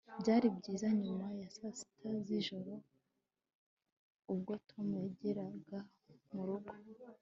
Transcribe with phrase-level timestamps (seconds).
[0.21, 2.73] byari byiza nyuma ya saa sita z'ijoro
[4.31, 5.79] ubwo tom yageraga
[6.33, 6.73] murugo